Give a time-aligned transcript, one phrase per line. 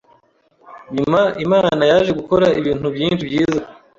[0.95, 3.61] Nyuma Imana yaje gukora ibintu byinshi byiza